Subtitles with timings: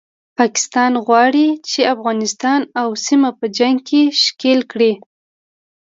[0.39, 4.93] پاکستان غواړي چې افغانستان او سیمه په جنګ کې ښکیل کړي